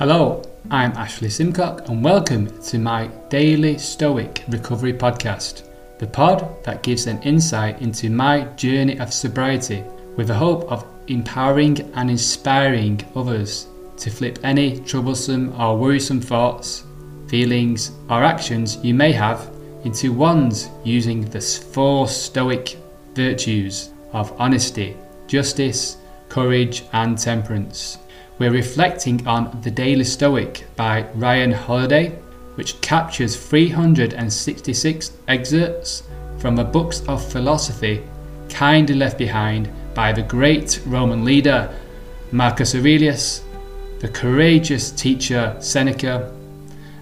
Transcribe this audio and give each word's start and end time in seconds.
Hello, 0.00 0.40
I'm 0.70 0.92
Ashley 0.92 1.28
Simcock, 1.28 1.86
and 1.90 2.02
welcome 2.02 2.48
to 2.62 2.78
my 2.78 3.08
daily 3.28 3.76
Stoic 3.76 4.44
Recovery 4.48 4.94
podcast, 4.94 5.68
the 5.98 6.06
pod 6.06 6.64
that 6.64 6.82
gives 6.82 7.06
an 7.06 7.20
insight 7.22 7.82
into 7.82 8.08
my 8.08 8.44
journey 8.56 8.98
of 8.98 9.12
sobriety 9.12 9.84
with 10.16 10.28
the 10.28 10.34
hope 10.34 10.64
of 10.72 10.86
empowering 11.08 11.80
and 11.96 12.08
inspiring 12.08 13.06
others 13.14 13.66
to 13.98 14.08
flip 14.08 14.38
any 14.42 14.80
troublesome 14.80 15.52
or 15.60 15.76
worrisome 15.76 16.22
thoughts, 16.22 16.84
feelings, 17.28 17.92
or 18.08 18.24
actions 18.24 18.78
you 18.82 18.94
may 18.94 19.12
have 19.12 19.52
into 19.84 20.14
ones 20.14 20.70
using 20.82 21.26
the 21.26 21.42
four 21.42 22.08
Stoic 22.08 22.78
virtues 23.12 23.90
of 24.14 24.32
honesty, 24.40 24.96
justice, 25.26 25.98
courage, 26.30 26.84
and 26.94 27.18
temperance. 27.18 27.98
We're 28.40 28.50
reflecting 28.50 29.26
on 29.26 29.60
The 29.60 29.70
Daily 29.70 30.04
Stoic 30.04 30.64
by 30.74 31.04
Ryan 31.14 31.52
Holiday, 31.52 32.18
which 32.54 32.80
captures 32.80 33.36
366 33.36 35.12
excerpts 35.28 36.04
from 36.38 36.56
the 36.56 36.64
books 36.64 37.06
of 37.06 37.22
philosophy 37.22 38.02
kindly 38.48 38.94
left 38.94 39.18
behind 39.18 39.68
by 39.92 40.12
the 40.12 40.22
great 40.22 40.80
Roman 40.86 41.22
leader 41.22 41.70
Marcus 42.32 42.74
Aurelius, 42.74 43.44
the 43.98 44.08
courageous 44.08 44.90
teacher 44.90 45.54
Seneca, 45.60 46.34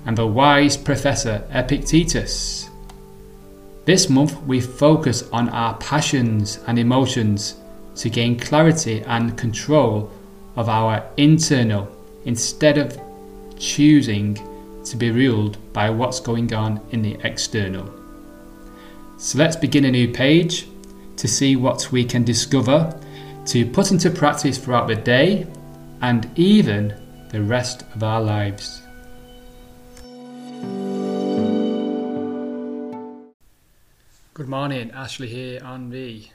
and 0.06 0.18
the 0.18 0.26
wise 0.26 0.76
professor 0.76 1.46
Epictetus. 1.52 2.68
This 3.84 4.10
month 4.10 4.42
we 4.42 4.60
focus 4.60 5.22
on 5.32 5.50
our 5.50 5.74
passions 5.74 6.58
and 6.66 6.80
emotions 6.80 7.54
to 7.94 8.10
gain 8.10 8.36
clarity 8.36 9.02
and 9.02 9.38
control 9.38 10.10
of 10.58 10.68
our 10.68 11.08
internal 11.16 11.88
instead 12.24 12.78
of 12.78 13.00
choosing 13.56 14.34
to 14.84 14.96
be 14.96 15.12
ruled 15.12 15.56
by 15.72 15.88
what's 15.88 16.18
going 16.18 16.52
on 16.52 16.80
in 16.90 17.00
the 17.00 17.16
external. 17.22 17.88
So 19.18 19.38
let's 19.38 19.54
begin 19.54 19.84
a 19.84 19.90
new 19.92 20.12
page 20.12 20.66
to 21.16 21.28
see 21.28 21.54
what 21.54 21.92
we 21.92 22.04
can 22.04 22.24
discover 22.24 22.92
to 23.46 23.66
put 23.66 23.92
into 23.92 24.10
practice 24.10 24.58
throughout 24.58 24.88
the 24.88 24.96
day 24.96 25.46
and 26.00 26.28
even 26.36 26.92
the 27.30 27.40
rest 27.40 27.84
of 27.94 28.02
our 28.02 28.20
lives. 28.20 28.82
Good 34.34 34.48
morning, 34.48 34.90
Ashley 34.90 35.28
here 35.28 35.60
on 35.62 35.90
the 35.90 36.26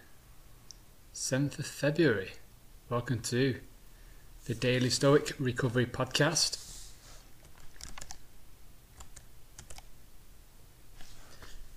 7th 1.14 1.60
of 1.60 1.66
February. 1.66 2.32
Welcome 2.90 3.20
to 3.24 3.60
the 4.46 4.54
Daily 4.54 4.90
Stoic 4.90 5.32
Recovery 5.40 5.86
Podcast. 5.86 6.58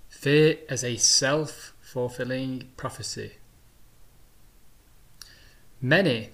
Fear 0.09 0.57
as 0.67 0.83
a 0.83 0.97
self 0.97 1.73
fulfilling 1.79 2.67
prophecy. 2.75 3.35
Many 5.79 6.31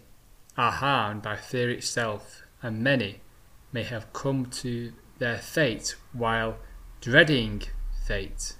are 0.57 0.71
harmed 0.71 1.21
by 1.21 1.35
fear 1.35 1.69
itself, 1.69 2.41
and 2.63 2.81
many 2.81 3.19
may 3.71 3.83
have 3.83 4.11
come 4.11 4.47
to 4.47 4.93
their 5.19 5.37
fate 5.37 5.95
while 6.13 6.57
dreading 6.99 7.61
fate. 8.07 8.55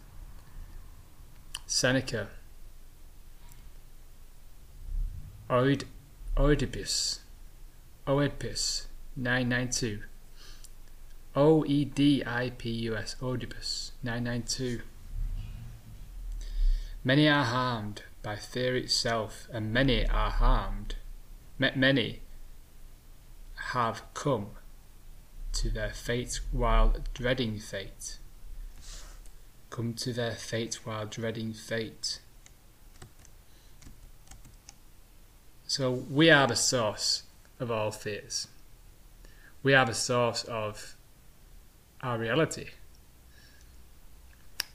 Seneca. 1.66 2.28
Oed- 5.50 5.86
Oedipus. 6.38 7.23
Oedipus 8.08 8.88
992 9.16 10.04
O 11.36 11.66
E 11.66 11.86
D 11.86 12.24
I 12.26 12.52
P 12.58 12.70
U 12.70 12.96
S 12.96 13.16
Oedipus 13.22 13.92
992 14.04 14.82
Many 17.04 17.28
are 17.30 17.46
harmed 17.46 18.04
by 18.22 18.36
fear 18.36 18.76
itself 18.76 19.48
and 19.52 19.72
many 19.74 20.08
are 20.08 20.32
harmed 20.32 20.96
many 21.58 22.20
have 23.72 24.04
come 24.14 24.48
to 25.54 25.70
their 25.70 25.92
fate 25.92 26.40
while 26.52 26.96
dreading 27.14 27.60
fate. 27.60 28.18
Come 29.70 29.94
to 29.96 30.14
their 30.14 30.34
fate 30.34 30.86
while 30.86 31.06
dreading 31.06 31.54
fate. 31.54 32.20
So 35.68 35.92
we 35.92 36.30
are 36.30 36.48
the 36.48 36.56
source 36.56 37.24
of 37.64 37.72
all 37.72 37.90
fears. 37.90 38.48
We 39.64 39.74
are 39.74 39.86
the 39.86 39.94
source 39.96 40.44
of 40.44 40.96
our 42.02 42.20
reality. 42.20 42.68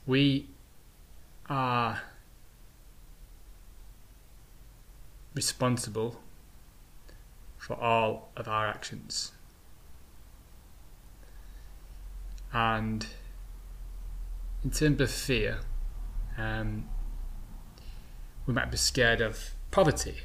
We 0.05 0.47
are 1.47 2.01
responsible 5.35 6.19
for 7.57 7.75
all 7.75 8.31
of 8.35 8.47
our 8.47 8.67
actions. 8.67 9.31
And 12.51 13.05
in 14.63 14.71
terms 14.71 14.99
of 14.99 15.11
fear, 15.11 15.59
um, 16.37 16.89
we 18.47 18.53
might 18.53 18.71
be 18.71 18.77
scared 18.77 19.21
of 19.21 19.51
poverty, 19.69 20.21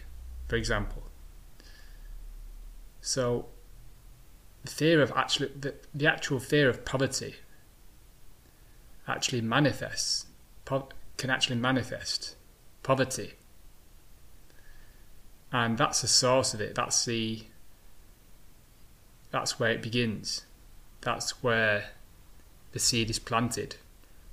for 0.48 0.56
example. 0.56 1.03
So 3.06 3.44
the 4.64 4.70
fear 4.70 5.02
of 5.02 5.12
actually 5.14 5.48
the, 5.48 5.74
the 5.94 6.06
actual 6.06 6.40
fear 6.40 6.70
of 6.70 6.86
poverty 6.86 7.34
actually 9.06 9.42
manifests 9.42 10.24
po- 10.64 10.88
can 11.18 11.28
actually 11.28 11.56
manifest 11.56 12.34
poverty. 12.82 13.34
And 15.52 15.76
that's 15.76 16.00
the 16.00 16.08
source 16.08 16.54
of 16.54 16.62
it. 16.62 16.74
That's 16.74 17.04
the 17.04 17.44
that's 19.30 19.60
where 19.60 19.70
it 19.70 19.82
begins. 19.82 20.46
That's 21.02 21.42
where 21.42 21.90
the 22.72 22.78
seed 22.78 23.10
is 23.10 23.18
planted 23.18 23.76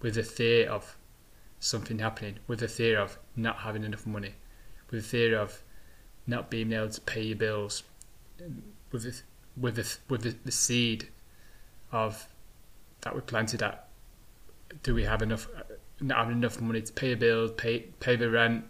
with 0.01 0.15
the 0.15 0.23
fear 0.23 0.69
of 0.69 0.95
something 1.59 1.99
happening 1.99 2.39
with 2.47 2.61
the 2.61 2.69
fear 2.69 2.97
of 2.97 3.19
not 3.35 3.57
having 3.57 3.83
enough 3.83 4.07
money 4.07 4.35
with 4.89 5.01
the 5.01 5.07
fear 5.07 5.37
of 5.37 5.61
not 6.25 6.49
being 6.49 6.71
able 6.71 6.89
to 6.89 7.01
pay 7.01 7.21
your 7.21 7.35
bills 7.35 7.83
with 8.91 9.03
the, 9.03 9.21
with 9.59 9.75
the, 9.75 9.97
with 10.09 10.21
the, 10.23 10.35
the 10.45 10.51
seed 10.51 11.09
of 11.91 12.27
that 13.01 13.15
we 13.15 13.21
planted 13.21 13.61
at 13.63 13.87
do 14.83 14.93
we 14.95 15.03
have 15.03 15.21
enough 15.21 15.47
uh, 15.57 15.63
not 15.99 16.17
having 16.19 16.37
enough 16.37 16.61
money 16.61 16.81
to 16.81 16.93
pay 16.93 17.11
a 17.11 17.17
bill 17.17 17.49
pay 17.49 17.79
pay 17.99 18.15
the 18.15 18.29
rent 18.29 18.63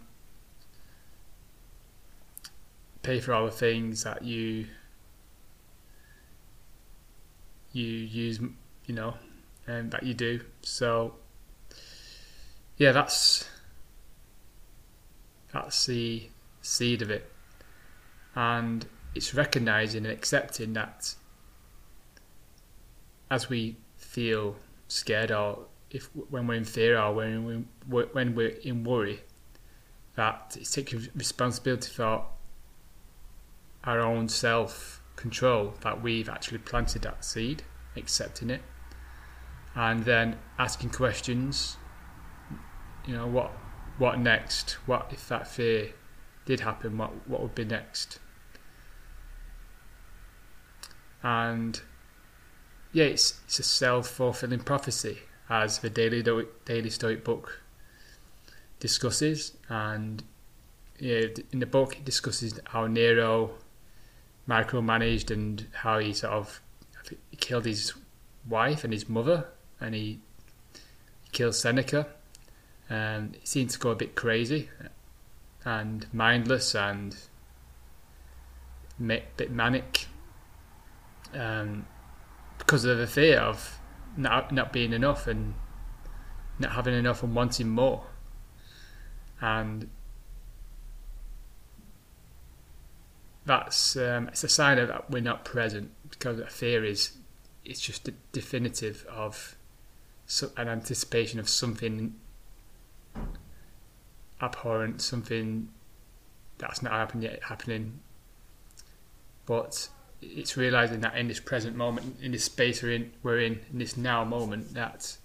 pay 3.04 3.20
for 3.20 3.34
all 3.34 3.46
the 3.46 3.52
things 3.52 4.04
that 4.04 4.24
you 4.24 4.66
you 7.74 7.86
use 7.86 8.40
you 8.86 8.96
know 8.96 9.14
and 9.68 9.92
that 9.92 10.04
you 10.04 10.14
do. 10.14 10.42
So 10.62 11.16
yeah 12.78 12.92
that's 12.92 13.48
that's 15.54 15.86
the 15.86 16.30
seed 16.62 17.02
of 17.02 17.10
it. 17.10 17.32
And 18.36 18.86
it's 19.14 19.34
recognizing 19.34 20.06
and 20.06 20.14
accepting 20.14 20.74
that 20.74 21.16
as 23.30 23.50
we 23.50 23.78
feel 23.98 24.56
scared 24.88 25.32
or 25.32 25.66
if 25.90 26.10
when 26.30 26.48
we're 26.48 26.56
in 26.56 26.66
fear 26.66 27.00
or 27.00 27.14
when 27.14 27.68
we 27.88 28.04
when 28.04 28.36
we're 28.36 28.56
in 28.64 28.84
worry 28.84 29.22
that 30.16 30.56
it's 30.60 30.72
taking 30.72 31.08
responsibility 31.16 31.90
for 31.90 32.26
our 33.84 34.00
own 34.00 34.28
self 34.28 35.02
control 35.16 35.74
that 35.82 36.02
we've 36.02 36.30
actually 36.30 36.58
planted 36.58 37.02
that 37.04 37.24
seed 37.24 37.64
accepting 37.96 38.50
it. 38.50 38.62
And 39.76 40.04
then 40.04 40.38
asking 40.58 40.90
questions 40.90 41.78
you 43.06 43.16
know 43.16 43.28
what 43.28 43.52
what 43.98 44.20
next? 44.20 44.72
What 44.86 45.10
if 45.12 45.28
that 45.30 45.48
fear 45.48 45.94
did 46.46 46.62
happen? 46.62 46.98
What 46.98 47.28
what 47.28 47.42
would 47.42 47.56
be 47.56 47.66
next 47.66 48.20
and 51.24 51.82
yeah, 52.94 53.06
it's 53.06 53.40
it's 53.46 53.60
a 53.60 53.64
self 53.64 54.08
fulfilling 54.08 54.60
prophecy, 54.60 55.20
as 55.50 55.80
the 55.80 55.90
daily 55.90 56.24
daily 56.66 56.90
Stoic 56.90 57.24
book 57.24 57.62
discusses, 58.80 59.56
and 59.70 60.24
yeah, 61.00 61.26
in 61.52 61.60
the 61.60 61.66
book 61.66 61.98
it 61.98 62.06
discusses 62.06 62.60
how 62.66 62.88
Nero 62.88 63.52
micromanaged 64.48 65.32
and 65.32 65.68
how 65.72 66.00
he 66.00 66.14
sort 66.14 66.34
of 66.34 66.62
killed 67.40 67.66
his 67.66 67.94
wife 68.48 68.84
and 68.84 68.94
his 68.94 69.08
mother, 69.08 69.48
and 69.80 69.96
he 69.96 70.20
killed 71.32 71.56
Seneca. 71.56 72.08
And 72.90 73.38
he 73.40 73.46
seemed 73.46 73.70
to 73.70 73.80
go 73.80 73.92
a 73.92 73.96
bit 73.96 74.16
crazy 74.16 74.70
and 75.64 76.06
mindless 76.12 76.76
and 76.76 77.16
a 79.00 79.22
bit 79.38 79.50
manic 79.50 80.08
um, 81.34 81.86
because 82.58 82.86
of 82.86 82.98
the 82.98 83.08
fear 83.08 83.40
of 83.40 83.80
not 84.18 84.52
not 84.52 84.74
being 84.74 84.94
enough 84.94 85.28
and 85.28 85.54
not 86.60 86.74
having 86.74 86.94
enough 86.94 87.24
and 87.24 87.36
wanting 87.36 87.70
more, 87.70 88.06
and 89.40 89.90
that's 93.46 93.96
um, 93.96 94.28
it's 94.28 94.44
a 94.44 94.50
sign 94.50 94.78
of 94.78 94.88
that 94.88 95.10
we're 95.10 95.22
not 95.22 95.46
present 95.46 95.92
because 96.10 96.40
a 96.40 96.48
fear 96.48 96.86
is 96.86 97.18
it's 97.66 97.80
just 97.80 98.08
a 98.08 98.14
definitive 98.32 99.06
of 99.10 99.56
an 100.58 100.68
anticipation 100.68 101.40
of 101.40 101.50
something 101.50 102.16
abhorrent, 104.42 105.02
something 105.02 105.70
that's 106.58 106.82
not 106.82 106.94
happened 106.94 107.24
yet 107.24 107.44
happening. 107.44 108.00
But 109.46 109.90
it's 110.22 110.56
realizing 110.56 111.02
that 111.02 111.16
in 111.18 111.28
this 111.28 111.40
present 111.40 111.76
moment, 111.76 112.18
in 112.22 112.32
this 112.32 112.44
space 112.44 112.84
we're 112.84 112.94
in, 112.94 113.12
we're 113.24 113.40
in, 113.40 113.60
in 113.72 113.80
this 113.80 113.98
now 113.98 114.24
moment, 114.24 114.74
that 114.74 115.18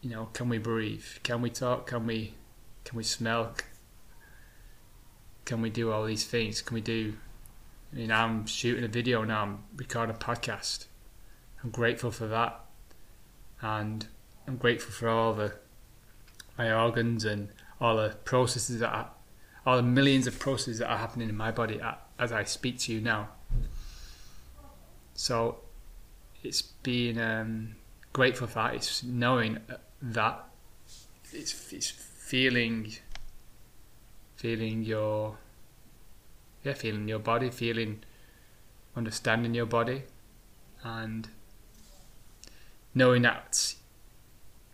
you 0.00 0.10
know, 0.10 0.28
can 0.32 0.48
we 0.48 0.58
breathe? 0.58 1.04
Can 1.22 1.40
we 1.40 1.50
talk? 1.50 1.86
Can 1.86 2.06
we, 2.06 2.34
can 2.84 2.96
we 2.96 3.04
smell? 3.04 3.54
Can 5.44 5.62
we 5.62 5.70
do 5.70 5.92
all 5.92 6.04
these 6.04 6.24
things? 6.24 6.60
Can 6.60 6.74
we 6.74 6.80
do? 6.80 7.14
I 7.92 7.96
mean, 7.96 8.10
I'm 8.10 8.46
shooting 8.46 8.84
a 8.84 8.88
video 8.88 9.22
now. 9.22 9.42
I'm 9.42 9.58
recording 9.76 10.14
a 10.14 10.18
podcast. 10.18 10.86
I'm 11.62 11.70
grateful 11.70 12.10
for 12.10 12.26
that, 12.26 12.60
and 13.60 14.06
I'm 14.48 14.56
grateful 14.56 14.92
for 14.92 15.08
all 15.08 15.34
the 15.34 15.54
my 16.58 16.72
organs 16.72 17.24
and 17.24 17.48
all 17.80 17.96
the 17.96 18.16
processes 18.24 18.80
that 18.80 19.14
all 19.64 19.76
the 19.76 19.82
millions 19.82 20.26
of 20.26 20.38
processes 20.38 20.78
that 20.78 20.90
are 20.90 20.98
happening 20.98 21.28
in 21.28 21.36
my 21.36 21.50
body 21.50 21.80
as 22.18 22.32
I 22.32 22.44
speak 22.44 22.78
to 22.80 22.92
you 22.92 23.00
now. 23.00 23.28
So 25.14 25.58
it's 26.42 26.62
being 26.62 27.20
um, 27.20 27.76
grateful 28.12 28.46
for 28.46 28.54
that. 28.54 28.74
It's 28.74 29.02
knowing 29.02 29.58
that 30.00 30.44
it's, 31.32 31.72
it's 31.72 31.90
feeling 31.90 32.92
feeling 34.36 34.82
your 34.82 35.36
yeah 36.64 36.72
feeling 36.72 37.06
your 37.06 37.18
body 37.20 37.48
feeling 37.48 38.02
understanding 38.96 39.54
your 39.54 39.66
body 39.66 40.02
and 40.82 41.28
knowing 42.94 43.22
that 43.22 43.74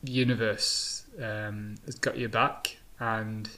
the 0.02 0.12
universe 0.12 1.04
um, 1.22 1.74
has 1.84 1.96
got 1.96 2.16
your 2.16 2.28
back 2.28 2.78
and 2.98 3.50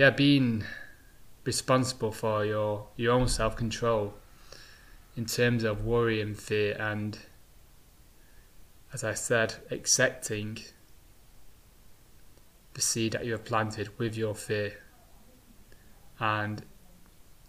yeah, 0.00 0.08
being 0.08 0.64
responsible 1.44 2.10
for 2.10 2.42
your 2.42 2.86
your 2.96 3.12
own 3.12 3.28
self 3.28 3.54
control 3.54 4.14
in 5.14 5.26
terms 5.26 5.62
of 5.62 5.84
worry 5.84 6.22
and 6.22 6.38
fear 6.38 6.74
and 6.80 7.18
as 8.94 9.04
I 9.04 9.12
said, 9.12 9.56
accepting 9.70 10.60
the 12.72 12.80
seed 12.80 13.12
that 13.12 13.26
you 13.26 13.32
have 13.32 13.44
planted 13.44 13.90
with 13.98 14.16
your 14.16 14.34
fear 14.34 14.72
and 16.18 16.62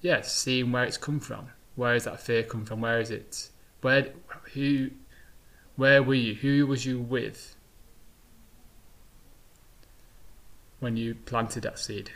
yeah, 0.02 0.20
seeing 0.20 0.74
where 0.74 0.84
it's 0.84 0.98
come 0.98 1.22
from. 1.22 1.52
Where 1.78 1.96
is 1.96 2.04
that 2.04 2.20
fear 2.20 2.44
come 2.44 2.66
from? 2.66 2.82
Where 2.82 3.00
is 3.00 3.12
it? 3.12 3.50
Where 3.80 4.10
who 4.56 4.90
where 5.78 6.04
were 6.04 6.16
you? 6.16 6.36
Who 6.36 6.68
was 6.68 6.86
you 6.86 7.00
with 7.00 7.56
when 10.82 10.98
you 10.98 11.16
planted 11.16 11.64
that 11.64 11.80
seed? 11.80 12.12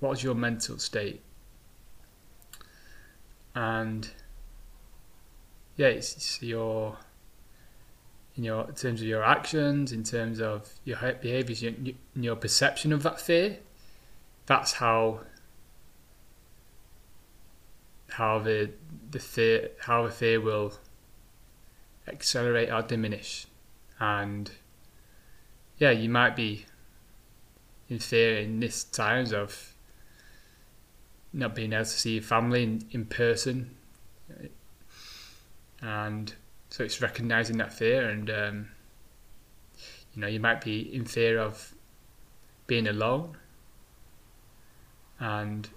What 0.00 0.10
was 0.10 0.22
your 0.22 0.34
mental 0.34 0.78
state? 0.78 1.22
And 3.54 4.08
yeah, 5.76 5.88
it's, 5.88 6.16
it's 6.16 6.42
your 6.42 6.98
in 8.36 8.44
your 8.44 8.68
in 8.68 8.74
terms 8.74 9.00
of 9.00 9.06
your 9.06 9.24
actions, 9.24 9.92
in 9.92 10.04
terms 10.04 10.40
of 10.40 10.68
your 10.84 10.98
behaviours, 11.20 11.62
your, 11.62 11.72
your 12.14 12.36
perception 12.36 12.92
of 12.92 13.02
that 13.02 13.20
fear. 13.20 13.58
That's 14.46 14.74
how 14.74 15.20
how 18.10 18.38
the 18.38 18.70
the 19.10 19.18
fear 19.18 19.70
how 19.80 20.04
the 20.06 20.10
fear 20.10 20.40
will 20.40 20.74
accelerate 22.06 22.70
or 22.70 22.82
diminish. 22.82 23.46
And 23.98 24.50
yeah, 25.78 25.90
you 25.90 26.08
might 26.08 26.36
be 26.36 26.66
in 27.88 27.98
fear 27.98 28.38
in 28.38 28.60
this 28.60 28.84
times 28.84 29.32
of 29.32 29.74
not 31.36 31.54
being 31.54 31.72
able 31.72 31.84
to 31.84 31.90
see 31.90 32.14
your 32.14 32.22
family 32.22 32.62
in, 32.62 32.84
in 32.90 33.04
person. 33.04 33.76
And 35.80 36.34
so 36.70 36.84
it's 36.84 37.00
recognizing 37.00 37.58
that 37.58 37.72
fear 37.72 38.08
and 38.08 38.28
um, 38.30 38.68
you 40.14 40.20
know 40.20 40.26
you 40.26 40.40
might 40.40 40.60
be 40.60 40.80
in 40.94 41.04
fear 41.04 41.38
of 41.38 41.74
being 42.66 42.88
alone 42.88 43.36
and 45.20 45.68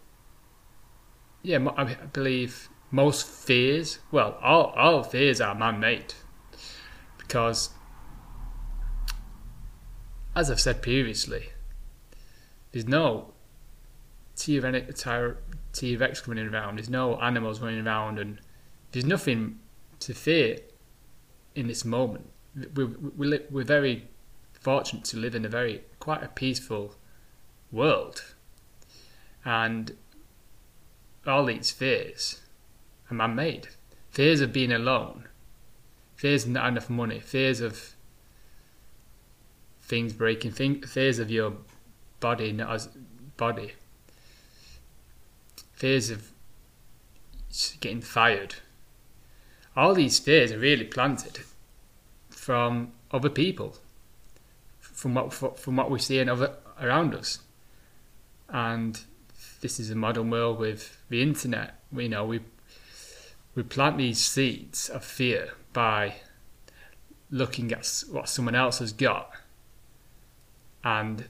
yeah 1.43 1.59
i 1.77 1.93
believe 2.11 2.67
most 2.91 3.27
fears, 3.27 3.99
well, 4.11 4.37
all, 4.41 4.73
all 4.75 5.03
fears 5.03 5.39
are 5.39 5.53
man 5.53 5.79
made. 5.79 6.13
Because, 7.17 7.69
as 10.35 10.49
I've 10.49 10.59
said 10.59 10.81
previously, 10.81 11.49
there's 12.71 12.87
no 12.87 13.33
T-Rex 14.39 16.27
running 16.27 16.47
around, 16.47 16.77
there's 16.77 16.89
no 16.89 17.19
animals 17.19 17.59
running 17.59 17.85
around, 17.85 18.17
and 18.19 18.39
there's 18.91 19.05
nothing 19.05 19.59
to 19.99 20.13
fear 20.13 20.59
in 21.55 21.67
this 21.67 21.83
moment. 21.83 22.29
We're, 22.75 22.87
we're, 22.87 23.41
we're 23.49 23.63
very 23.63 24.07
fortunate 24.53 25.03
to 25.05 25.17
live 25.17 25.35
in 25.35 25.45
a 25.45 25.49
very, 25.49 25.83
quite 25.99 26.23
a 26.23 26.29
peaceful 26.29 26.95
world. 27.71 28.33
And 29.43 29.95
all 31.27 31.45
these 31.45 31.71
fears 31.71 32.41
are 33.11 33.13
man 33.13 33.35
made. 33.35 33.67
Fears 34.09 34.41
of 34.41 34.51
being 34.51 34.71
alone, 34.71 35.27
fears 36.15 36.45
of 36.45 36.51
not 36.51 36.67
enough 36.67 36.89
money, 36.89 37.19
fears 37.19 37.61
of 37.61 37.95
things 39.81 40.13
breaking, 40.13 40.51
fears 40.51 41.19
of 41.19 41.29
your 41.29 41.53
body 42.19 42.51
not 42.51 42.71
as 42.71 42.89
body, 43.37 43.73
fears 45.79 46.09
of 46.09 46.31
getting 47.79 48.01
fired. 48.01 48.55
All 49.75 49.95
these 49.95 50.19
fears 50.19 50.51
are 50.51 50.59
really 50.59 50.83
planted 50.83 51.39
from 52.29 52.91
other 53.11 53.29
people, 53.29 53.77
from 54.79 55.15
what 55.15 55.33
from 55.33 55.77
what 55.77 55.89
we 55.89 55.99
see 55.99 56.19
in 56.19 56.27
other 56.27 56.55
around 56.81 57.15
us, 57.15 57.39
and 58.49 58.99
this 59.61 59.79
is 59.79 59.89
a 59.89 59.95
modern 59.95 60.29
world 60.29 60.59
with 60.59 61.01
the 61.09 61.21
internet. 61.21 61.75
We 61.91 62.09
know 62.09 62.25
we 62.25 62.41
we 63.55 63.63
plant 63.63 63.97
these 63.97 64.19
seeds 64.19 64.89
of 64.89 65.03
fear 65.03 65.53
by 65.71 66.15
looking 67.31 67.71
at 67.71 68.03
what 68.11 68.27
someone 68.27 68.55
else 68.55 68.79
has 68.79 68.91
got 68.91 69.31
and 70.83 71.25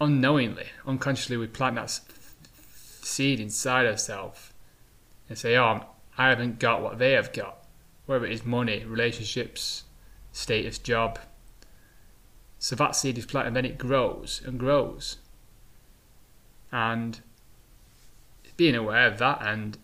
unknowingly 0.00 0.66
unconsciously 0.84 1.36
we 1.36 1.46
plant 1.46 1.76
that 1.76 2.00
seed 3.08 3.40
inside 3.40 3.86
ourselves 3.86 4.52
and 5.28 5.36
say 5.38 5.56
oh 5.56 5.80
i 6.16 6.28
haven't 6.28 6.58
got 6.58 6.82
what 6.82 6.98
they 6.98 7.12
have 7.12 7.32
got 7.32 7.64
whether 8.06 8.26
it 8.26 8.32
is 8.32 8.44
money 8.44 8.84
relationships 8.84 9.84
status 10.38 10.78
job. 10.78 11.18
So 12.58 12.76
that 12.76 12.96
seed 12.96 13.18
is 13.18 13.26
planted 13.26 13.48
and 13.48 13.56
then 13.56 13.64
it 13.64 13.78
grows 13.78 14.40
and 14.44 14.58
grows. 14.58 15.18
And 16.72 17.20
being 18.56 18.74
aware 18.74 19.06
of 19.06 19.18
that 19.18 19.40
and 19.42 19.78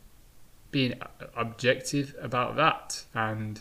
being 0.70 0.94
objective 1.36 2.14
about 2.20 2.56
that 2.56 3.04
and 3.14 3.60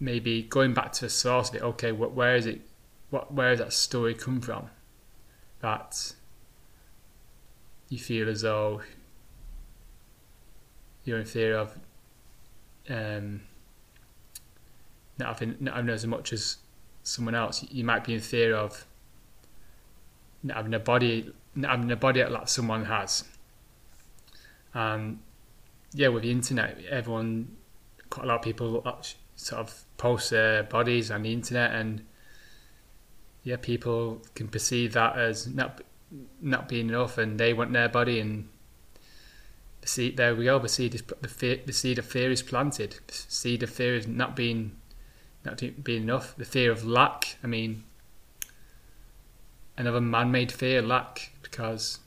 maybe 0.00 0.42
going 0.42 0.72
back 0.72 0.92
to 0.92 1.02
the 1.02 1.10
source 1.10 1.50
of 1.50 1.54
it 1.54 1.62
okay 1.62 1.92
where 1.92 2.36
is 2.36 2.46
it 2.46 2.62
what 3.10 3.32
where 3.32 3.50
does 3.50 3.58
that 3.58 3.72
story 3.72 4.14
come 4.14 4.40
from 4.40 4.68
that 5.60 6.14
you 7.88 7.98
feel 7.98 8.28
as 8.28 8.42
though 8.42 8.82
you're 11.04 11.18
in 11.18 11.24
fear 11.24 11.56
of 11.56 11.78
um, 12.90 13.42
not 15.18 15.28
having 15.28 15.56
not 15.60 15.76
having 15.76 15.90
as 15.90 16.06
much 16.06 16.32
as 16.32 16.58
someone 17.02 17.34
else 17.34 17.64
you 17.70 17.84
might 17.84 18.04
be 18.04 18.14
in 18.14 18.20
fear 18.20 18.54
of 18.54 18.84
not 20.42 20.56
having 20.56 20.74
a 20.74 20.78
body 20.78 21.32
having 21.64 21.90
a 21.90 21.96
body 21.96 22.22
like 22.24 22.48
someone 22.48 22.84
has. 22.84 23.24
And 24.74 25.20
yeah, 25.92 26.08
with 26.08 26.22
the 26.22 26.30
internet, 26.30 26.78
everyone, 26.90 27.56
quite 28.10 28.24
a 28.24 28.28
lot 28.28 28.36
of 28.36 28.42
people 28.42 28.82
sort 29.36 29.60
of 29.60 29.84
post 29.96 30.30
their 30.30 30.62
bodies 30.64 31.10
on 31.10 31.22
the 31.22 31.32
internet, 31.32 31.72
and 31.72 32.04
yeah, 33.46 33.54
people 33.56 34.20
can 34.34 34.48
perceive 34.48 34.94
that 34.94 35.16
as 35.16 35.46
not 35.46 35.80
not 36.42 36.68
being 36.68 36.88
enough, 36.88 37.16
and 37.16 37.38
they 37.38 37.52
want 37.54 37.72
their 37.72 37.88
body, 37.88 38.18
and 38.18 38.48
the 39.82 39.86
seed. 39.86 40.16
There 40.16 40.34
we 40.34 40.46
go. 40.46 40.58
The 40.58 40.68
seed 40.68 40.96
is 40.96 41.02
the, 41.20 41.28
fear, 41.28 41.60
the 41.64 41.72
seed 41.72 42.00
of 42.00 42.06
fear 42.06 42.32
is 42.32 42.42
planted. 42.42 42.96
The 43.06 43.14
seed 43.14 43.62
of 43.62 43.70
fear 43.70 43.94
is 43.94 44.08
not 44.08 44.34
being 44.34 44.72
not 45.44 45.62
being 45.84 46.02
enough. 46.02 46.34
The 46.36 46.44
fear 46.44 46.72
of 46.72 46.84
lack. 46.84 47.36
I 47.44 47.46
mean, 47.46 47.84
another 49.78 50.00
man-made 50.00 50.50
fear, 50.50 50.82
lack, 50.82 51.30
because 51.40 52.00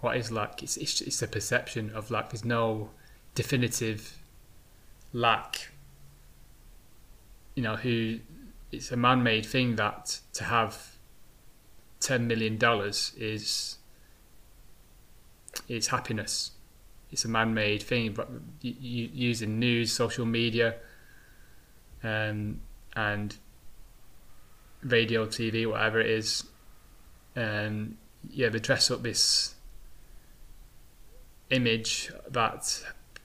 what 0.00 0.16
is 0.16 0.32
lack? 0.32 0.60
It's 0.60 0.76
it's, 0.76 1.00
it's 1.00 1.22
a 1.22 1.28
perception 1.28 1.92
of 1.94 2.10
lack. 2.10 2.30
There's 2.30 2.44
no 2.44 2.90
definitive 3.36 4.18
lack. 5.12 5.68
You 7.54 7.62
know, 7.62 7.76
who 7.76 8.18
it's 8.70 8.92
a 8.92 8.96
man-made 8.96 9.46
thing 9.46 9.76
that 9.76 10.20
to 10.34 10.44
have 10.44 10.96
ten 12.00 12.26
million 12.26 12.56
dollars 12.56 13.12
is 13.16 13.78
is 15.68 15.88
happiness. 15.88 16.52
It's 17.10 17.24
a 17.24 17.28
man-made 17.28 17.82
thing, 17.82 18.12
but 18.12 18.28
using 18.60 19.58
news, 19.58 19.92
social 19.92 20.26
media, 20.26 20.76
um, 22.04 22.60
and 22.94 23.34
radio, 24.82 25.26
TV, 25.26 25.66
whatever 25.66 26.00
it 26.00 26.10
is, 26.10 26.44
um, 27.34 27.96
yeah, 28.28 28.50
they 28.50 28.58
dress 28.58 28.90
up 28.90 29.02
this 29.02 29.54
image 31.50 32.12
that 32.30 32.82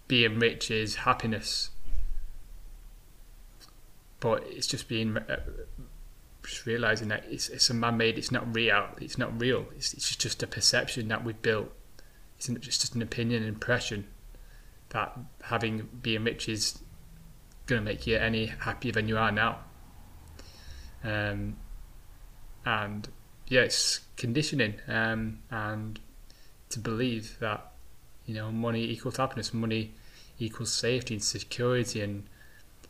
being 0.07 0.39
rich 0.39 0.71
is 0.71 0.95
happiness, 0.95 1.69
but 4.24 4.42
it's 4.48 4.68
just 4.68 4.88
being 4.88 5.18
uh, 5.18 5.36
just 6.44 6.65
realizing 6.65 7.10
that 7.10 7.25
it's, 7.30 7.50
it's 7.50 7.70
a 7.70 7.74
man-made. 7.74 8.18
It's 8.18 8.32
not 8.32 8.56
real. 8.56 8.88
It's 9.01 9.18
not 9.18 9.38
real. 9.39 9.65
It's, 9.75 9.94
it's 9.94 10.15
just 10.15 10.42
a 10.42 10.48
perception 10.48 11.10
that 11.10 11.25
we've 11.25 11.42
built. 11.42 11.70
It's 12.38 12.48
just 12.48 12.96
an 12.96 13.01
opinion, 13.01 13.44
impression 13.44 14.08
that 14.89 15.18
having 15.42 15.89
being 16.01 16.24
rich 16.24 16.48
is 16.48 16.80
going 17.65 17.82
to 17.82 17.86
make 17.86 18.08
you 18.08 18.15
any 18.15 18.46
happier 18.46 18.94
than 18.94 19.10
you 19.10 19.18
are 19.18 19.32
now. 19.32 19.60
Um, 21.03 21.58
and 22.65 23.10
yeah, 23.50 23.62
it's 23.62 24.00
conditioning 24.15 24.75
um, 24.88 25.39
and 25.51 26.00
to 26.70 26.80
believe 26.80 27.38
that 27.42 27.74
you 28.25 28.36
know 28.36 28.53
money 28.53 28.86
equals 28.86 29.18
happiness, 29.18 29.53
money 29.53 29.92
equals 30.39 30.72
safety 30.72 31.15
and 31.15 31.24
security, 31.24 32.00
and 32.00 32.24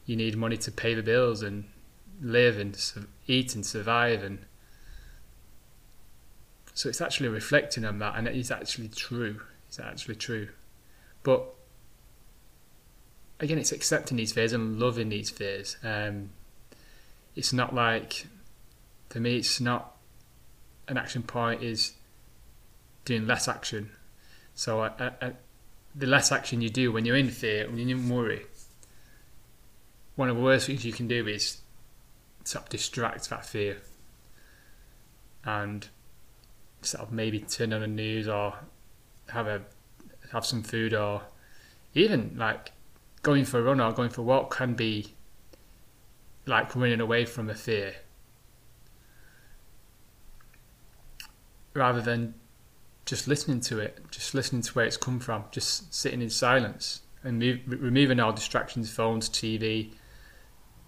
you 0.05 0.15
need 0.15 0.38
money 0.38 0.57
to 0.57 0.72
pay 0.72 0.93
the 0.93 1.03
bills 1.03 1.41
and 1.41 1.65
live 2.22 2.57
and 2.57 2.77
eat 3.27 3.55
and 3.55 3.65
survive, 3.65 4.24
and 4.24 4.39
so 6.74 6.89
it's 6.89 7.01
actually 7.01 7.29
reflecting 7.29 7.86
on 7.86 8.00
that, 8.00 8.15
and 8.17 8.27
it 8.27 8.36
is 8.36 8.51
actually 8.51 8.89
true. 8.89 9.41
It's 9.67 9.79
actually 9.79 10.15
true, 10.15 10.50
but 11.24 11.53
again, 13.39 13.57
it's 13.57 13.72
accepting 13.72 14.17
these 14.17 14.31
fears 14.31 14.53
and 14.53 14.79
loving 14.79 15.10
these 15.10 15.29
fears. 15.29 15.77
Um, 15.83 16.29
it's 17.36 17.51
not 17.51 17.74
like 17.74 18.27
for 19.10 19.19
me, 19.19 19.38
it's 19.38 19.60
not 19.60 19.95
an 20.88 20.98
action 20.98 21.24
point 21.24 21.62
is 21.62 21.93
doing 23.05 23.27
less 23.27 23.48
action. 23.48 23.91
So 24.55 24.81
uh, 24.81 25.12
uh, 25.22 25.29
the 25.95 26.07
less 26.07 26.31
action 26.31 26.62
you 26.62 26.69
do 26.69 26.91
when 26.91 27.05
you're 27.05 27.15
in 27.15 27.29
fear, 27.29 27.67
when 27.67 27.77
you're 27.77 27.98
in 27.98 28.10
worry, 28.10 28.45
one 30.15 30.29
of 30.29 30.36
the 30.36 30.41
worst 30.41 30.67
things 30.67 30.86
you 30.86 30.93
can 30.93 31.08
do 31.08 31.27
is 31.27 31.62
sort 32.43 32.65
of 32.65 32.70
distract 32.70 33.29
that 33.29 33.46
fear 33.46 33.77
and 35.46 35.88
sort 36.82 37.03
of 37.03 37.12
maybe 37.12 37.39
turn 37.39 37.74
on 37.74 37.82
the 37.82 37.88
news 37.88 38.27
or 38.27 38.53
have 39.29 39.48
a 39.48 39.62
have 40.32 40.46
some 40.46 40.63
food 40.63 40.93
or 40.93 41.22
even 41.93 42.36
like 42.38 42.72
going 43.22 43.46
for 43.46 43.60
a 43.60 43.63
run 43.63 43.79
or 43.79 43.91
going 43.91 44.10
for 44.10 44.22
a 44.22 44.24
walk 44.24 44.55
can 44.55 44.74
be 44.74 45.13
like 46.46 46.75
running 46.75 47.00
away 47.00 47.25
from 47.25 47.50
a 47.50 47.55
fear 47.55 47.96
rather 51.74 52.01
than 52.01 52.34
just 53.05 53.27
listening 53.27 53.60
to 53.60 53.79
it, 53.79 54.00
just 54.12 54.34
listening 54.34 54.62
to 54.62 54.72
where 54.74 54.86
it's 54.86 54.98
come 54.98 55.20
from, 55.20 55.43
just 55.51 55.93
sitting 55.93 56.22
in 56.22 56.29
silence 56.29 57.01
and 57.24 57.39
move, 57.39 57.60
removing 57.65 58.20
all 58.20 58.32
distractions, 58.32 58.91
phones, 58.91 59.29
TV, 59.29 59.91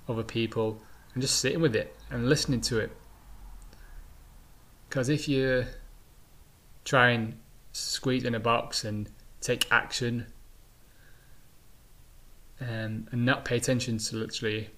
other 0.07 0.24
people, 0.24 0.81
and 1.13 1.21
just 1.21 1.39
sitting 1.39 1.62
with 1.62 1.75
it 1.75 1.95
and 2.09 2.29
listening 2.29 2.62
to 2.62 2.79
it. 2.79 2.91
Because 4.88 5.09
if 5.09 5.27
you 5.27 5.65
try 6.83 7.09
and 7.09 7.38
squeeze 7.71 8.24
in 8.24 8.35
a 8.35 8.39
box 8.39 8.85
and 8.85 9.09
take 9.41 9.67
action 9.71 10.27
um, 12.62 13.07
and 13.12 13.25
not 13.25 13.43
pay 13.43 13.57
attention 13.57 13.97
to 13.97 14.15
literally 14.15 14.69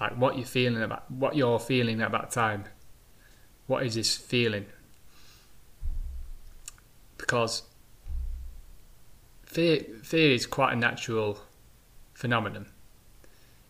like 0.00 0.16
what 0.16 0.36
you're 0.36 0.46
feeling 0.46 0.82
about 0.82 1.10
what 1.10 1.36
you're 1.36 1.58
feeling 1.58 2.00
at 2.00 2.12
that 2.12 2.30
time. 2.30 2.64
What 3.66 3.84
is 3.86 3.94
this 3.94 4.16
feeling? 4.16 4.66
Because 7.16 7.62
fear 9.46 9.84
fear 10.02 10.32
is 10.32 10.46
quite 10.46 10.72
a 10.72 10.76
natural 10.76 11.40
phenomenon. 12.12 12.66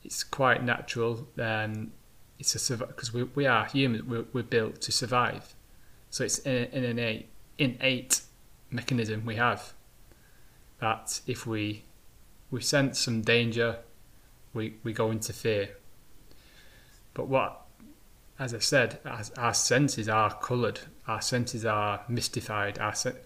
It's 0.04 0.22
quite 0.22 0.62
natural. 0.62 1.26
Um, 1.38 1.92
it's 2.38 2.70
a 2.70 2.76
because 2.76 3.12
we, 3.12 3.24
we 3.24 3.46
are 3.46 3.64
humans. 3.66 4.04
We're, 4.04 4.26
we're 4.32 4.42
built 4.42 4.80
to 4.82 4.92
survive, 4.92 5.54
so 6.10 6.24
it's 6.24 6.38
an, 6.40 6.68
an 6.72 6.84
innate 6.84 7.28
innate 7.58 8.20
mechanism 8.70 9.24
we 9.24 9.36
have 9.36 9.72
that 10.80 11.20
if 11.26 11.46
we 11.46 11.84
we 12.50 12.60
sense 12.60 13.00
some 13.00 13.22
danger, 13.22 13.78
we, 14.52 14.74
we 14.84 14.92
go 14.92 15.10
into 15.10 15.32
fear. 15.32 15.70
But 17.12 17.26
what, 17.26 17.62
as 18.38 18.54
I 18.54 18.58
said, 18.58 19.00
as 19.04 19.30
our 19.32 19.54
senses 19.54 20.08
are 20.08 20.32
coloured, 20.34 20.80
our 21.08 21.20
senses 21.20 21.64
are 21.64 22.04
mystified, 22.08 22.78
our 22.78 22.94
sen- 22.94 23.16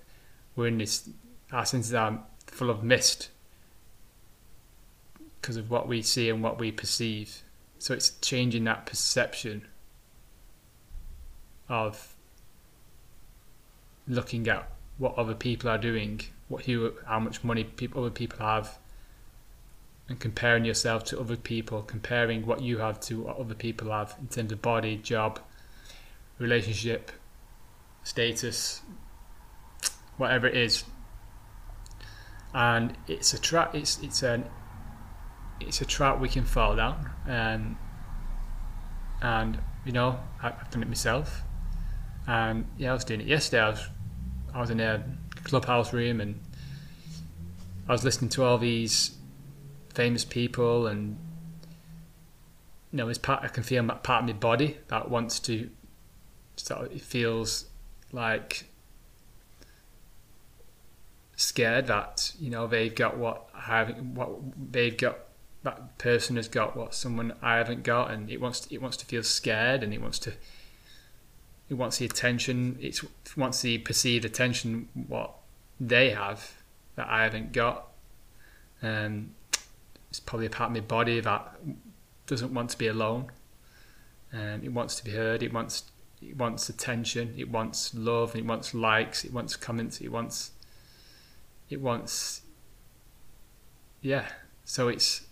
we're 0.57 0.69
in 0.69 0.79
this, 0.79 1.11
our 1.53 1.67
senses 1.67 1.93
are 1.95 2.21
full 2.47 2.71
of 2.71 2.83
mist 2.83 3.29
because 5.49 5.57
of 5.57 5.71
what 5.71 5.89
we 5.89 6.03
see 6.03 6.29
and 6.29 6.43
what 6.43 6.59
we 6.59 6.71
perceive. 6.71 7.43
So 7.79 7.95
it's 7.95 8.11
changing 8.21 8.65
that 8.65 8.85
perception 8.85 9.67
of 11.71 12.15
looking 14.07 14.47
at 14.47 14.71
what 14.99 15.17
other 15.17 15.33
people 15.33 15.71
are 15.71 15.79
doing, 15.79 16.21
what 16.49 16.67
how 17.07 17.19
much 17.19 17.43
money 17.43 17.65
people, 17.65 18.03
other 18.03 18.11
people 18.11 18.41
have, 18.41 18.77
and 20.07 20.21
comparing 20.21 20.67
yourself 20.67 21.05
to 21.05 21.19
other 21.19 21.37
people, 21.37 21.81
comparing 21.81 22.45
what 22.45 22.61
you 22.61 22.77
have 22.77 23.01
to 23.01 23.23
what 23.23 23.39
other 23.39 23.55
people 23.55 23.91
have 23.91 24.17
in 24.21 24.29
terms 24.29 24.53
of 24.53 24.61
body, 24.61 24.99
job, 24.99 25.41
relationship, 26.39 27.11
status, 28.05 28.83
whatever 30.19 30.47
it 30.47 30.59
is. 30.59 30.85
And 32.53 32.99
it's 33.07 33.33
a 33.33 33.41
trap. 33.41 33.75
It's 33.75 33.99
it's 34.03 34.23
an 34.23 34.45
it's 35.61 35.81
a 35.81 35.85
trap 35.85 36.21
we 36.21 36.29
can 36.29 36.45
fall 36.45 36.77
down. 36.77 37.11
And 37.27 37.77
and 39.21 39.59
you 39.85 39.93
know 39.93 40.19
I've 40.43 40.71
done 40.71 40.83
it 40.83 40.89
myself. 40.89 41.43
And 42.27 42.67
yeah, 42.77 42.91
I 42.91 42.95
was 42.95 43.05
doing 43.05 43.21
it 43.21 43.27
yesterday. 43.27 43.63
I 43.63 43.69
was 43.71 43.89
I 44.55 44.61
was 44.61 44.71
in 44.71 44.81
a 44.81 45.05
clubhouse 45.45 45.93
room 45.93 46.21
and 46.21 46.41
I 47.89 47.93
was 47.93 48.05
listening 48.05 48.29
to 48.31 48.45
all 48.45 48.59
these 48.59 49.17
famous 49.95 50.25
people 50.25 50.87
and 50.87 51.17
you 52.93 52.99
know 52.99 53.09
it's 53.09 53.19
part 53.19 53.43
I 53.43 53.49
can 53.49 53.63
feel 53.63 53.85
part 53.85 54.23
of 54.23 54.27
my 54.27 54.33
body 54.33 54.79
that 54.89 55.11
wants 55.11 55.41
to 55.41 55.71
sort 56.57 56.87
of 56.87 56.93
it 56.93 57.01
feels 57.01 57.67
like 58.13 58.67
scared 61.37 61.87
that 61.87 62.33
you 62.39 62.51
know 62.51 62.67
they've 62.67 62.95
got 62.95 63.17
what 63.17 63.49
having 63.55 64.15
what 64.15 64.31
they've 64.73 64.97
got 64.97 65.19
that 65.63 65.99
person 65.99 66.37
has 66.37 66.49
got 66.49 66.77
what 66.77 66.95
someone 66.95 67.35
I 67.43 67.57
haven't 67.57 67.83
got 67.83 68.11
and 68.11 68.31
it 68.31 68.41
wants 68.41 68.61
to, 68.61 68.75
it 68.75 68.81
wants 68.81 68.97
to 68.99 69.07
feel 69.07 69.23
scared 69.23 69.83
and 69.83 69.93
it 69.93 70.01
wants 70.01 70.19
to 70.21 70.33
it 71.69 71.75
wants 71.75 71.99
the 71.99 72.07
attention 72.07 72.79
it 72.81 73.01
wants 73.37 73.61
the 73.61 73.79
perceived 73.79 74.25
attention 74.25 74.89
what 74.95 75.35
they 75.81 76.11
have 76.11 76.53
that 76.95 77.09
I 77.09 77.25
haven't 77.25 77.53
got 77.53 77.89
um, 78.83 79.35
it's 80.11 80.21
probably 80.21 80.47
a 80.47 80.51
part 80.51 80.71
of 80.71 80.75
my 80.75 80.81
body 80.81 81.21
that 81.21 81.55
doesn't 82.27 82.53
want 82.53 82.71
to 82.71 82.79
be 82.79 82.87
alone. 82.87 83.31
Um, 84.33 84.61
it 84.63 84.73
wants 84.73 84.97
to 84.97 85.05
be 85.05 85.13
heard. 85.13 85.43
It 85.43 85.53
wants 85.53 85.85
it 86.21 86.37
wants 86.37 86.69
attention. 86.69 87.35
It 87.37 87.51
wants 87.51 87.95
love. 87.95 88.35
It 88.35 88.45
wants 88.45 88.75
likes. 88.75 89.25
It 89.25 89.33
wants 89.33 89.57
comments. 89.57 90.01
It 90.01 90.11
wants 90.11 90.53
it 91.69 91.81
wants 91.81 92.43
yeah. 94.01 94.27
So 94.65 94.89
it's 94.89 95.27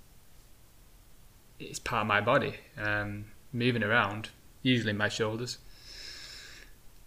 it's 1.59 1.79
part 1.79 2.03
of 2.03 2.07
my 2.07 2.21
body, 2.21 2.57
um, 2.79 3.27
moving 3.53 3.83
around, 3.83 4.31
usually 4.63 4.93
my 4.93 5.09
shoulders. 5.09 5.59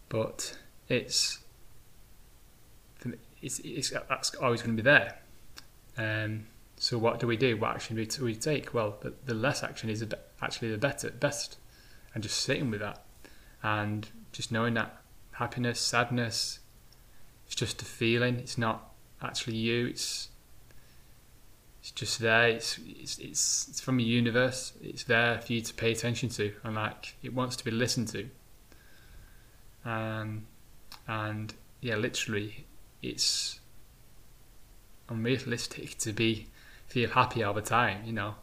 But 0.07 0.57
it's 0.87 1.39
it's, 3.41 3.59
it's 3.59 3.91
that's 4.09 4.35
always 4.35 4.61
going 4.61 4.75
to 4.75 4.83
be 4.83 4.85
there. 4.85 5.19
Um, 5.97 6.47
so 6.77 6.97
what 6.97 7.19
do 7.19 7.27
we 7.27 7.37
do? 7.37 7.57
What 7.57 7.75
action 7.75 7.95
do 7.95 8.23
we 8.23 8.35
take? 8.35 8.73
Well, 8.73 8.97
the, 9.01 9.13
the 9.25 9.33
less 9.33 9.63
action 9.63 9.89
is 9.89 10.05
actually 10.41 10.71
the 10.71 10.77
better, 10.77 11.09
best, 11.09 11.57
and 12.13 12.23
just 12.23 12.39
sitting 12.39 12.71
with 12.71 12.79
that, 12.79 13.03
and 13.61 14.07
just 14.31 14.51
knowing 14.51 14.73
that 14.75 15.01
happiness, 15.33 15.79
sadness, 15.79 16.59
it's 17.45 17.55
just 17.55 17.81
a 17.81 17.85
feeling. 17.85 18.35
It's 18.37 18.57
not 18.57 18.93
actually 19.21 19.57
you. 19.57 19.87
It's 19.87 20.29
it's 21.79 21.91
just 21.91 22.19
there. 22.19 22.49
It's 22.49 22.79
it's 22.85 23.17
it's, 23.17 23.67
it's 23.69 23.81
from 23.81 23.97
the 23.97 24.03
universe. 24.03 24.73
It's 24.81 25.03
there 25.03 25.39
for 25.41 25.53
you 25.53 25.61
to 25.61 25.73
pay 25.73 25.91
attention 25.91 26.29
to, 26.29 26.53
and 26.63 26.75
like 26.75 27.15
it 27.23 27.33
wants 27.33 27.55
to 27.57 27.65
be 27.65 27.71
listened 27.71 28.09
to. 28.09 28.29
Um, 29.85 30.47
and 31.07 31.53
yeah, 31.81 31.95
literally, 31.95 32.65
it's 33.01 33.59
unrealistic 35.09 35.97
to 35.99 36.13
be 36.13 36.47
feel 36.87 37.09
happy 37.09 37.43
all 37.43 37.53
the 37.53 37.61
time, 37.61 38.03
you 38.03 38.13
know. 38.13 38.35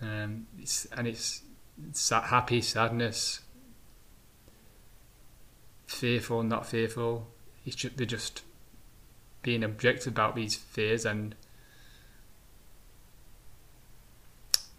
Um, 0.00 0.46
it's, 0.58 0.84
and 0.96 1.08
it's, 1.08 1.42
it's 1.88 2.08
happy, 2.10 2.60
sadness, 2.60 3.40
fearful, 5.86 6.42
not 6.42 6.66
fearful. 6.66 7.26
It's 7.64 7.74
just, 7.74 7.96
they're 7.96 8.06
just 8.06 8.42
being 9.42 9.64
objective 9.64 10.12
about 10.12 10.36
these 10.36 10.54
fears 10.54 11.04
and 11.04 11.34